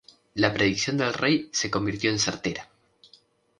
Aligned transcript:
La 0.33 0.51
predicción 0.51 0.97
del 0.97 1.13
rey 1.13 1.47
se 1.53 1.69
convirtió 1.69 2.09
en 2.09 2.17
certera. 2.17 2.67